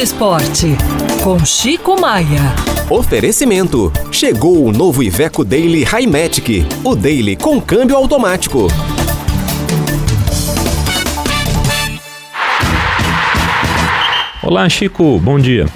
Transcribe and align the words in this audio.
Esporte, 0.00 0.78
com 1.22 1.44
Chico 1.44 2.00
Maia. 2.00 2.40
Oferecimento. 2.88 3.92
Chegou 4.10 4.64
o 4.64 4.72
novo 4.72 5.02
Iveco 5.02 5.44
Daily 5.44 5.84
Highmatic. 5.84 6.66
O 6.82 6.96
Daily 6.96 7.36
com 7.36 7.60
câmbio 7.60 7.96
automático. 7.96 8.68
Olá, 14.42 14.66
Chico. 14.70 15.18
Bom 15.18 15.38
dia. 15.38 15.66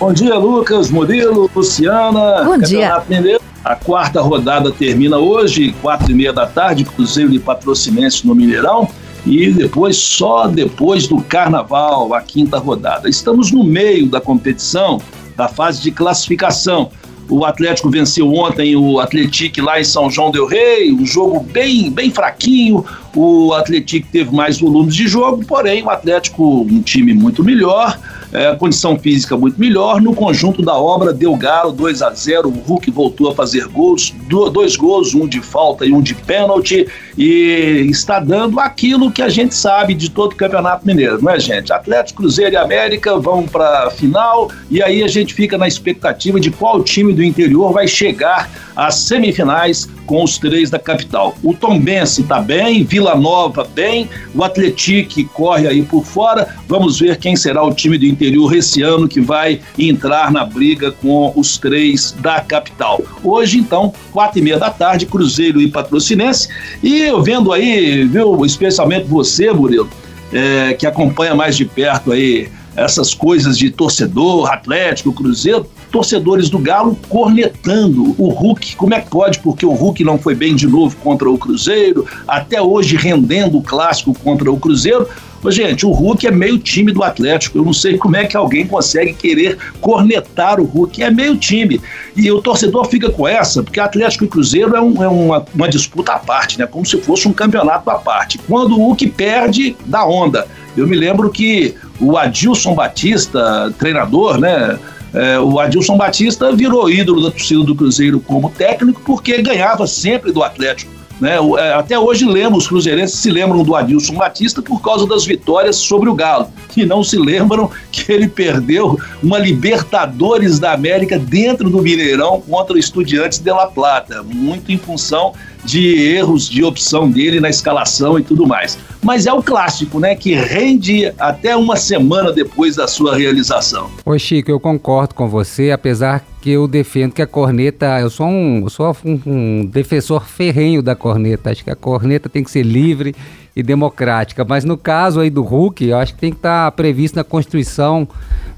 Bom 0.00 0.12
dia, 0.12 0.34
Lucas, 0.34 0.90
Murilo, 0.90 1.48
Luciana. 1.54 2.42
Bom 2.42 2.58
dia. 2.58 3.00
Mineiro. 3.08 3.40
A 3.64 3.76
quarta 3.76 4.20
rodada 4.20 4.72
termina 4.72 5.18
hoje, 5.18 5.72
quatro 5.80 6.10
e 6.10 6.14
meia 6.14 6.32
da 6.32 6.46
tarde, 6.46 6.84
Cruzeiro 6.84 7.32
e 7.32 7.38
Patrocinense 7.38 8.26
no 8.26 8.34
Mineirão 8.34 8.88
e 9.26 9.50
depois, 9.50 9.96
só 9.96 10.46
depois 10.46 11.06
do 11.06 11.20
Carnaval, 11.22 12.12
a 12.12 12.20
quinta 12.20 12.58
rodada. 12.58 13.08
Estamos 13.08 13.50
no 13.50 13.64
meio 13.64 14.06
da 14.06 14.20
competição, 14.20 15.00
da 15.36 15.48
fase 15.48 15.80
de 15.80 15.90
classificação. 15.90 16.90
O 17.28 17.44
Atlético 17.44 17.88
venceu 17.88 18.30
ontem 18.34 18.76
o 18.76 19.00
Atlético 19.00 19.62
lá 19.62 19.80
em 19.80 19.84
São 19.84 20.10
João 20.10 20.30
del 20.30 20.46
Rei, 20.46 20.92
um 20.92 21.06
jogo 21.06 21.40
bem, 21.40 21.90
bem 21.90 22.10
fraquinho. 22.10 22.84
O 23.16 23.54
Atlético 23.54 24.06
teve 24.12 24.34
mais 24.34 24.60
volumes 24.60 24.94
de 24.94 25.08
jogo, 25.08 25.44
porém 25.46 25.82
o 25.82 25.88
Atlético 25.88 26.60
um 26.62 26.82
time 26.82 27.14
muito 27.14 27.42
melhor 27.42 27.98
é, 28.34 28.52
condição 28.56 28.98
física 28.98 29.36
muito 29.36 29.58
melhor. 29.58 30.02
No 30.02 30.12
conjunto 30.14 30.60
da 30.60 30.74
obra, 30.74 31.12
deu 31.12 31.36
Galo 31.36 31.72
2 31.72 32.02
a 32.02 32.10
0 32.12 32.48
O 32.48 32.50
Hulk 32.50 32.90
voltou 32.90 33.30
a 33.30 33.34
fazer 33.34 33.68
gols, 33.68 34.12
dois 34.52 34.74
gols, 34.74 35.14
um 35.14 35.28
de 35.28 35.40
falta 35.40 35.86
e 35.86 35.92
um 35.92 36.02
de 36.02 36.14
pênalti, 36.14 36.86
e 37.16 37.86
está 37.88 38.18
dando 38.18 38.58
aquilo 38.58 39.12
que 39.12 39.22
a 39.22 39.28
gente 39.28 39.54
sabe 39.54 39.94
de 39.94 40.10
todo 40.10 40.32
o 40.32 40.36
Campeonato 40.36 40.84
Mineiro, 40.84 41.22
não 41.22 41.30
é, 41.30 41.38
gente? 41.38 41.72
Atlético, 41.72 42.22
Cruzeiro 42.22 42.54
e 42.54 42.56
América 42.56 43.16
vão 43.18 43.46
para 43.46 43.86
a 43.86 43.90
final, 43.90 44.50
e 44.68 44.82
aí 44.82 45.04
a 45.04 45.08
gente 45.08 45.32
fica 45.32 45.56
na 45.56 45.68
expectativa 45.68 46.40
de 46.40 46.50
qual 46.50 46.82
time 46.82 47.12
do 47.12 47.22
interior 47.22 47.72
vai 47.72 47.86
chegar 47.86 48.50
às 48.76 48.96
semifinais 48.96 49.88
com 50.06 50.22
os 50.22 50.38
três 50.38 50.70
da 50.70 50.78
capital. 50.78 51.36
O 51.42 51.54
Tombense 51.54 52.22
está 52.22 52.40
bem, 52.40 52.84
Vila 52.84 53.14
Nova 53.14 53.64
bem, 53.74 54.08
o 54.34 54.42
Atlético 54.42 55.24
corre 55.32 55.66
aí 55.66 55.82
por 55.82 56.04
fora. 56.04 56.54
Vamos 56.68 57.00
ver 57.00 57.16
quem 57.16 57.36
será 57.36 57.64
o 57.64 57.72
time 57.72 57.98
do 57.98 58.04
interior 58.04 58.54
esse 58.54 58.82
ano 58.82 59.08
que 59.08 59.20
vai 59.20 59.60
entrar 59.78 60.30
na 60.30 60.44
briga 60.44 60.92
com 60.92 61.32
os 61.34 61.58
três 61.58 62.12
da 62.20 62.40
capital. 62.40 63.00
Hoje, 63.22 63.58
então, 63.58 63.92
quatro 64.12 64.38
e 64.38 64.42
meia 64.42 64.58
da 64.58 64.70
tarde, 64.70 65.06
Cruzeiro 65.06 65.60
e 65.60 65.68
Patrocinense. 65.68 66.48
E 66.82 67.02
eu 67.02 67.22
vendo 67.22 67.52
aí, 67.52 68.04
viu, 68.04 68.44
especialmente 68.44 69.06
você, 69.06 69.52
Murilo, 69.52 69.88
é, 70.32 70.74
que 70.74 70.86
acompanha 70.86 71.34
mais 71.34 71.56
de 71.56 71.64
perto 71.64 72.12
aí 72.12 72.48
essas 72.76 73.14
coisas 73.14 73.56
de 73.56 73.70
torcedor, 73.70 74.52
Atlético, 74.52 75.12
Cruzeiro, 75.12 75.66
torcedores 75.90 76.48
do 76.48 76.58
Galo 76.58 76.98
cornetando 77.08 78.14
o 78.18 78.28
Hulk. 78.28 78.76
Como 78.76 78.94
é 78.94 79.00
que 79.00 79.10
pode? 79.10 79.38
Porque 79.38 79.64
o 79.64 79.72
Hulk 79.72 80.02
não 80.02 80.18
foi 80.18 80.34
bem 80.34 80.54
de 80.54 80.66
novo 80.66 80.96
contra 80.96 81.30
o 81.30 81.38
Cruzeiro, 81.38 82.06
até 82.26 82.60
hoje 82.60 82.96
rendendo 82.96 83.58
o 83.58 83.62
clássico 83.62 84.14
contra 84.14 84.50
o 84.50 84.56
Cruzeiro. 84.56 85.08
Ô, 85.44 85.50
gente, 85.50 85.84
o 85.84 85.90
Hulk 85.90 86.26
é 86.26 86.30
meio 86.30 86.58
time 86.58 86.90
do 86.90 87.02
Atlético. 87.02 87.58
Eu 87.58 87.64
não 87.66 87.72
sei 87.74 87.98
como 87.98 88.16
é 88.16 88.24
que 88.24 88.34
alguém 88.34 88.66
consegue 88.66 89.12
querer 89.12 89.58
cornetar 89.78 90.58
o 90.58 90.64
Hulk. 90.64 91.02
É 91.02 91.10
meio 91.10 91.36
time. 91.36 91.78
E 92.16 92.32
o 92.32 92.40
torcedor 92.40 92.86
fica 92.86 93.10
com 93.10 93.28
essa, 93.28 93.62
porque 93.62 93.78
Atlético 93.78 94.24
e 94.24 94.28
Cruzeiro 94.28 94.74
é, 94.74 94.80
um, 94.80 95.02
é 95.02 95.06
uma, 95.06 95.44
uma 95.54 95.68
disputa 95.68 96.12
à 96.12 96.18
parte, 96.18 96.58
né? 96.58 96.66
Como 96.66 96.86
se 96.86 96.96
fosse 96.96 97.28
um 97.28 97.32
campeonato 97.32 97.90
à 97.90 97.96
parte. 97.96 98.38
Quando 98.38 98.72
o 98.72 98.78
Hulk 98.78 99.06
perde, 99.08 99.76
dá 99.84 100.06
onda. 100.06 100.48
Eu 100.74 100.88
me 100.88 100.96
lembro 100.96 101.30
que 101.30 101.74
o 102.00 102.16
Adilson 102.16 102.74
Batista, 102.74 103.72
treinador, 103.78 104.38
né? 104.38 104.78
É, 105.12 105.38
o 105.38 105.60
Adilson 105.60 105.96
Batista 105.96 106.52
virou 106.52 106.90
ídolo 106.90 107.22
da 107.22 107.30
torcida 107.30 107.62
do 107.62 107.74
Cruzeiro 107.74 108.18
como 108.18 108.50
técnico 108.50 109.00
porque 109.06 109.40
ganhava 109.40 109.86
sempre 109.86 110.32
do 110.32 110.42
Atlético. 110.42 110.92
Né? 111.20 111.36
É, 111.58 111.74
até 111.74 111.96
hoje 111.96 112.24
lembro, 112.24 112.58
os 112.58 112.66
cruzeirenses 112.66 113.18
se 113.20 113.30
lembram 113.30 113.62
do 113.62 113.76
Adilson 113.76 114.14
Batista 114.14 114.60
por 114.60 114.82
causa 114.82 115.06
das 115.06 115.24
vitórias 115.24 115.76
sobre 115.76 116.08
o 116.08 116.14
Galo. 116.14 116.48
E 116.76 116.84
não 116.84 117.04
se 117.04 117.16
lembram 117.16 117.70
que 117.92 118.10
ele 118.10 118.26
perdeu 118.26 118.98
uma 119.22 119.38
Libertadores 119.38 120.58
da 120.58 120.72
América 120.72 121.18
dentro 121.18 121.70
do 121.70 121.80
Mineirão 121.80 122.40
contra 122.40 122.74
o 122.74 122.78
Estudiantes 122.78 123.38
de 123.38 123.50
La 123.52 123.68
Plata, 123.68 124.22
muito 124.24 124.72
em 124.72 124.78
função 124.78 125.32
de 125.64 126.14
erros 126.14 126.48
de 126.48 126.62
opção 126.62 127.10
dele 127.10 127.40
na 127.40 127.48
escalação 127.48 128.18
e 128.18 128.22
tudo 128.22 128.46
mais. 128.46 128.78
Mas 129.02 129.26
é 129.26 129.32
o 129.32 129.42
clássico, 129.42 129.98
né? 129.98 130.14
Que 130.14 130.34
rende 130.34 131.12
até 131.18 131.56
uma 131.56 131.76
semana 131.76 132.32
depois 132.32 132.76
da 132.76 132.86
sua 132.86 133.16
realização. 133.16 133.90
Ô 134.04 134.18
Chico, 134.18 134.50
eu 134.50 134.60
concordo 134.60 135.14
com 135.14 135.28
você, 135.28 135.70
apesar 135.70 136.24
que 136.40 136.50
eu 136.50 136.68
defendo 136.68 137.12
que 137.12 137.22
a 137.22 137.26
corneta, 137.26 137.98
eu 138.00 138.10
sou 138.10 138.26
um, 138.26 138.60
eu 138.64 138.70
sou 138.70 138.96
um, 139.04 139.20
um 139.26 139.64
defensor 139.64 140.26
ferrenho 140.26 140.82
da 140.82 140.94
corneta. 140.94 141.50
Acho 141.50 141.64
que 141.64 141.70
a 141.70 141.76
corneta 141.76 142.28
tem 142.28 142.44
que 142.44 142.50
ser 142.50 142.62
livre 142.62 143.14
e 143.56 143.62
democrática. 143.62 144.44
Mas 144.44 144.64
no 144.64 144.76
caso 144.76 145.20
aí 145.20 145.30
do 145.30 145.42
Hulk, 145.42 145.86
eu 145.86 145.96
acho 145.96 146.14
que 146.14 146.20
tem 146.20 146.30
que 146.30 146.38
estar 146.38 146.70
previsto 146.72 147.16
na 147.16 147.24
Constituição 147.24 148.06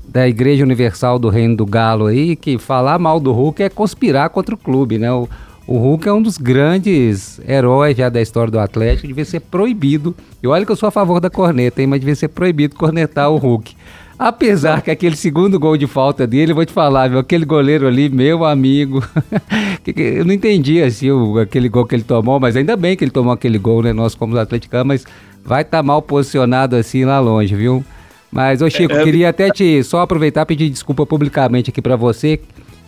da 0.08 0.26
Igreja 0.26 0.64
Universal 0.64 1.18
do 1.18 1.28
Reino 1.28 1.56
do 1.56 1.66
Galo 1.66 2.06
aí, 2.06 2.36
que 2.36 2.58
falar 2.58 2.98
mal 2.98 3.20
do 3.20 3.32
Hulk 3.32 3.62
é 3.62 3.68
conspirar 3.68 4.30
contra 4.30 4.54
o 4.54 4.58
clube, 4.58 4.98
né? 4.98 5.12
O, 5.12 5.28
o 5.66 5.78
Hulk 5.78 6.08
é 6.08 6.12
um 6.12 6.22
dos 6.22 6.38
grandes 6.38 7.40
heróis 7.46 7.96
já 7.96 8.08
da 8.08 8.22
história 8.22 8.50
do 8.50 8.58
Atlético, 8.58 9.08
devia 9.08 9.24
ser 9.24 9.40
proibido. 9.40 10.14
E 10.40 10.46
olha 10.46 10.64
que 10.64 10.70
eu 10.70 10.76
sou 10.76 10.88
a 10.88 10.92
favor 10.92 11.20
da 11.20 11.28
corneta, 11.28 11.80
hein, 11.80 11.88
mas 11.88 11.98
devia 11.98 12.14
ser 12.14 12.28
proibido 12.28 12.76
cornetar 12.76 13.30
o 13.30 13.36
Hulk. 13.36 13.74
Apesar 14.18 14.80
que 14.80 14.90
aquele 14.90 15.16
segundo 15.16 15.58
gol 15.58 15.76
de 15.76 15.86
falta 15.86 16.26
dele, 16.26 16.52
eu 16.52 16.54
vou 16.54 16.64
te 16.64 16.72
falar, 16.72 17.08
viu, 17.08 17.18
aquele 17.18 17.44
goleiro 17.44 17.86
ali, 17.86 18.08
meu 18.08 18.44
amigo, 18.44 19.02
eu 19.94 20.24
não 20.24 20.32
entendi 20.32 20.82
assim, 20.82 21.10
o, 21.10 21.38
aquele 21.38 21.68
gol 21.68 21.84
que 21.84 21.94
ele 21.94 22.04
tomou, 22.04 22.40
mas 22.40 22.56
ainda 22.56 22.76
bem 22.76 22.96
que 22.96 23.04
ele 23.04 23.10
tomou 23.10 23.32
aquele 23.32 23.58
gol, 23.58 23.82
né? 23.82 23.92
Nós, 23.92 24.14
como 24.14 24.38
atleticanos, 24.38 24.86
mas 24.86 25.06
vai 25.44 25.62
estar 25.62 25.78
tá 25.78 25.82
mal 25.82 26.00
posicionado 26.00 26.76
assim 26.76 27.04
lá 27.04 27.18
longe, 27.20 27.54
viu? 27.54 27.84
Mas, 28.30 28.62
ô 28.62 28.70
Chico, 28.70 28.94
é, 28.94 29.00
é... 29.00 29.04
queria 29.04 29.28
até 29.28 29.50
te 29.50 29.82
só 29.82 30.00
aproveitar 30.00 30.42
e 30.42 30.46
pedir 30.46 30.70
desculpa 30.70 31.04
publicamente 31.04 31.70
aqui 31.70 31.82
para 31.82 31.96
você 31.96 32.40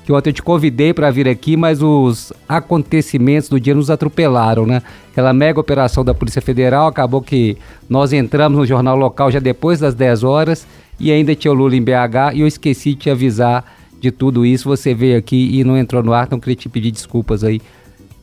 que 0.08 0.12
ontem 0.14 0.30
eu 0.30 0.32
te 0.32 0.42
convidei 0.42 0.94
para 0.94 1.10
vir 1.10 1.28
aqui, 1.28 1.54
mas 1.54 1.82
os 1.82 2.32
acontecimentos 2.48 3.46
do 3.50 3.60
dia 3.60 3.74
nos 3.74 3.90
atropelaram, 3.90 4.64
né? 4.64 4.82
Aquela 5.12 5.34
mega 5.34 5.60
operação 5.60 6.02
da 6.02 6.14
Polícia 6.14 6.40
Federal, 6.40 6.86
acabou 6.86 7.20
que 7.20 7.58
nós 7.90 8.14
entramos 8.14 8.58
no 8.58 8.64
jornal 8.64 8.96
local 8.96 9.30
já 9.30 9.38
depois 9.38 9.80
das 9.80 9.94
10 9.94 10.24
horas 10.24 10.66
e 10.98 11.12
ainda 11.12 11.34
tinha 11.34 11.52
o 11.52 11.54
Lula 11.54 11.76
em 11.76 11.82
BH 11.82 12.32
e 12.32 12.40
eu 12.40 12.46
esqueci 12.46 12.94
de 12.94 13.00
te 13.00 13.10
avisar 13.10 13.62
de 14.00 14.10
tudo 14.10 14.46
isso. 14.46 14.66
Você 14.70 14.94
veio 14.94 15.18
aqui 15.18 15.60
e 15.60 15.62
não 15.62 15.76
entrou 15.76 16.02
no 16.02 16.14
ar, 16.14 16.24
então 16.24 16.40
queria 16.40 16.56
te 16.56 16.70
pedir 16.70 16.90
desculpas 16.90 17.44
aí 17.44 17.60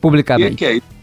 publicamente. 0.00 0.56
Que 0.56 0.56
que 0.56 0.64
é 0.64 0.72
isso? 0.78 0.96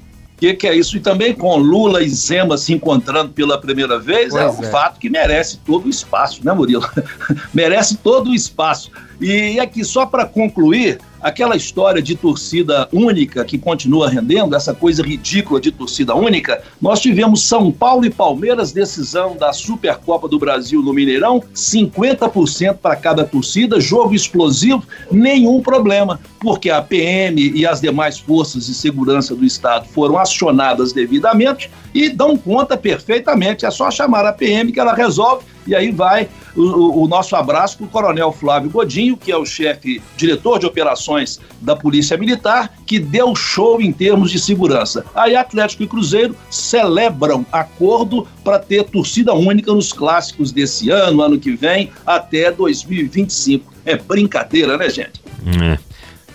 que, 0.43 0.53
que 0.55 0.67
é 0.67 0.75
isso? 0.75 0.97
E 0.97 0.99
também 0.99 1.33
com 1.33 1.55
Lula 1.55 2.03
e 2.03 2.09
Zema 2.09 2.57
se 2.57 2.73
encontrando 2.73 3.31
pela 3.31 3.57
primeira 3.57 3.97
vez, 3.97 4.35
é 4.35 4.41
é 4.41 4.49
um 4.49 4.63
é. 4.63 4.69
fato 4.69 4.99
que 4.99 5.09
merece 5.09 5.57
todo 5.65 5.85
o 5.85 5.89
espaço, 5.89 6.43
né, 6.43 6.51
Murilo? 6.51 6.83
merece 7.53 7.95
todo 7.95 8.29
o 8.29 8.33
espaço. 8.33 8.91
E 9.21 9.59
aqui, 9.59 9.83
só 9.83 10.05
para 10.05 10.25
concluir, 10.25 10.99
aquela 11.23 11.55
história 11.55 12.01
de 12.01 12.15
torcida 12.15 12.87
única 12.91 13.45
que 13.45 13.57
continua 13.57 14.09
rendendo, 14.09 14.55
essa 14.55 14.73
coisa 14.73 15.01
ridícula 15.01 15.59
de 15.59 15.71
torcida 15.71 16.13
única, 16.13 16.61
nós 16.81 16.99
tivemos 16.99 17.47
São 17.47 17.71
Paulo 17.71 18.05
e 18.05 18.09
Palmeiras, 18.09 18.73
decisão 18.73 19.37
da 19.37 19.53
Supercopa 19.53 20.27
do 20.27 20.37
Brasil 20.37 20.81
no 20.81 20.93
Mineirão, 20.93 21.41
50% 21.55 22.77
para 22.77 22.95
cada 22.97 23.23
torcida, 23.23 23.79
jogo 23.79 24.13
explosivo, 24.13 24.83
nenhum 25.09 25.61
problema, 25.61 26.19
porque 26.41 26.69
a 26.69 26.81
PM 26.81 27.41
e 27.55 27.65
as 27.65 27.79
demais 27.79 28.19
forças 28.19 28.65
de 28.65 28.73
segurança 28.73 29.33
do 29.33 29.45
Estado 29.45 29.87
foram 29.87 30.17
acionadas 30.17 30.91
devidamente 30.91 31.71
e 31.93 32.09
dão 32.09 32.35
conta 32.35 32.75
perfeitamente. 32.75 33.65
É 33.65 33.71
só 33.71 33.89
chamar 33.89 34.25
a 34.25 34.33
PM 34.33 34.73
que 34.73 34.79
ela 34.79 34.93
resolve 34.93 35.45
e 35.65 35.73
aí 35.73 35.91
vai 35.91 36.27
o, 36.55 37.03
o 37.03 37.07
nosso 37.07 37.35
abraço 37.35 37.77
para 37.77 37.85
o 37.85 37.89
Coronel 37.89 38.31
Flávio 38.31 38.69
Godinho, 38.69 39.17
que 39.17 39.31
é 39.31 39.37
o 39.37 39.45
chefe, 39.45 40.01
diretor 40.15 40.59
de 40.59 40.65
operações 40.65 41.39
da 41.61 41.75
Polícia 41.75 42.17
Militar, 42.17 42.73
que 42.85 42.99
deu 42.99 43.35
show 43.35 43.81
em 43.81 43.91
termos 43.91 44.31
de 44.31 44.39
segurança. 44.39 45.05
Aí 45.15 45.35
Atlético 45.35 45.83
e 45.83 45.87
Cruzeiro 45.87 46.35
celebram 46.49 47.45
acordo 47.51 48.27
para 48.43 48.59
ter 48.59 48.83
torcida 48.83 49.33
única 49.33 49.73
nos 49.73 49.91
clássicos 49.91 50.51
desse 50.51 50.89
ano, 50.89 51.21
ano 51.21 51.39
que 51.39 51.51
vem, 51.55 51.91
até 52.05 52.51
2025. 52.51 53.73
É 53.85 53.95
brincadeira, 53.97 54.77
né, 54.77 54.89
gente? 54.89 55.21
É. 55.61 55.77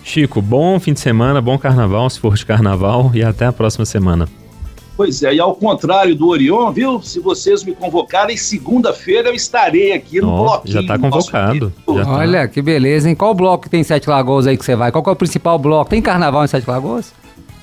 Chico, 0.03 0.41
bom 0.41 0.79
fim 0.79 0.93
de 0.93 0.99
semana, 0.99 1.41
bom 1.41 1.57
carnaval, 1.57 2.09
se 2.09 2.19
for 2.19 2.35
de 2.35 2.45
carnaval, 2.45 3.11
e 3.13 3.23
até 3.23 3.45
a 3.45 3.53
próxima 3.53 3.85
semana. 3.85 4.27
Pois 4.99 5.23
é, 5.23 5.33
e 5.33 5.39
ao 5.39 5.55
contrário 5.55 6.13
do 6.13 6.27
Orion, 6.27 6.73
viu? 6.73 7.01
Se 7.01 7.21
vocês 7.21 7.63
me 7.63 7.71
convocarem, 7.73 8.35
segunda-feira 8.35 9.29
eu 9.29 9.33
estarei 9.33 9.93
aqui 9.93 10.19
no 10.19 10.29
oh, 10.29 10.43
bloquinho. 10.43 10.73
Já 10.73 10.81
está 10.81 10.99
convocado. 10.99 11.73
Já 11.87 12.03
tá. 12.03 12.11
Olha, 12.11 12.47
que 12.49 12.61
beleza, 12.61 13.07
hein? 13.07 13.15
Qual 13.15 13.33
bloco 13.33 13.69
tem 13.69 13.81
Sete 13.81 14.09
Lagoas 14.09 14.45
aí 14.45 14.57
que 14.57 14.65
você 14.65 14.75
vai? 14.75 14.91
Qual 14.91 15.01
é 15.07 15.09
o 15.09 15.15
principal 15.15 15.57
bloco? 15.57 15.89
Tem 15.89 16.01
carnaval 16.01 16.43
em 16.43 16.47
Sete 16.49 16.69
Lagoas? 16.69 17.13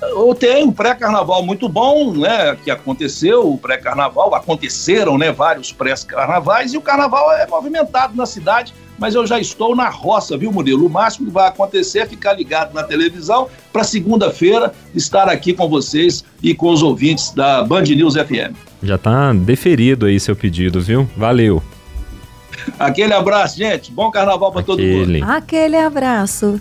Eu 0.01 0.35
tenho 0.35 0.69
um 0.69 0.73
pré-carnaval 0.73 1.43
muito 1.43 1.69
bom, 1.69 2.13
né? 2.13 2.57
Que 2.63 2.71
aconteceu, 2.71 3.51
o 3.51 3.57
pré-carnaval, 3.57 4.35
aconteceram, 4.35 5.17
né? 5.17 5.33
Vários 5.33 5.73
pré-carnavais 5.73 6.75
e 6.75 6.77
o 6.77 6.83
carnaval 6.83 7.33
é 7.33 7.47
movimentado 7.47 8.15
na 8.15 8.27
cidade, 8.27 8.75
mas 8.99 9.15
eu 9.15 9.27
já 9.27 9.41
estou 9.41 9.75
na 9.75 9.89
roça, 9.89 10.37
viu, 10.37 10.53
Murilo? 10.53 10.87
O 10.87 10.91
máximo 10.91 11.27
que 11.27 11.33
vai 11.33 11.49
acontecer 11.49 12.01
é 12.01 12.07
ficar 12.07 12.35
ligado 12.35 12.75
na 12.75 12.83
televisão 12.83 13.49
para 13.73 13.85
segunda-feira 13.85 14.73
estar 14.95 15.29
aqui 15.29 15.55
com 15.55 15.69
vocês 15.69 16.25
e 16.43 16.55
com 16.55 16.69
os 16.69 16.83
ouvintes 16.83 17.31
da 17.31 17.63
Band 17.65 17.83
News 17.83 18.15
FM. 18.15 18.55
Já 18.83 18.99
tá 18.99 19.33
deferido 19.33 20.07
aí 20.07 20.21
seu 20.21 20.37
pedido, 20.37 20.81
viu? 20.81 21.09
Valeu. 21.17 21.63
Aquele 22.79 23.15
abraço, 23.15 23.57
gente. 23.57 23.91
Bom 23.93 24.11
carnaval 24.11 24.53
para 24.53 24.63
todo 24.63 24.83
mundo. 24.83 25.25
Aquele 25.25 25.77
abraço. 25.77 26.61